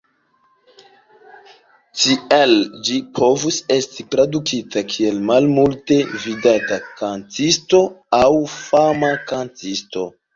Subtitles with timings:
[2.03, 2.55] Tiele
[2.87, 7.83] ĝi povus esti tradukita kiel "malmulte vidata kantisto"
[8.21, 8.25] aŭ
[8.55, 10.07] "fama kantisto".